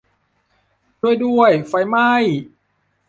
[0.99, 1.51] ช่วยด้วย!
[1.67, 2.11] ไฟไหม้!